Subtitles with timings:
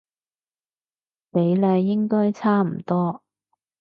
[1.31, 3.21] 比例應該差唔多